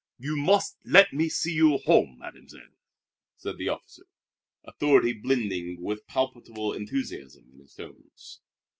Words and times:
"You 0.17 0.35
must 0.35 0.79
let 0.83 1.13
me 1.13 1.29
see 1.29 1.53
you 1.53 1.77
home, 1.77 2.17
Mademoiselle," 2.17 2.73
said 3.37 3.59
the 3.59 3.69
officer, 3.69 4.07
authority 4.63 5.13
blending 5.13 5.79
with 5.79 6.07
palpable 6.07 6.73
enthusiasm 6.73 7.47
in 7.53 7.59
his 7.59 7.75
tones. 7.75 8.41